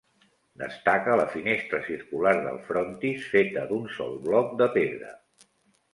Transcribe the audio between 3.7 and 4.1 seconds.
d'un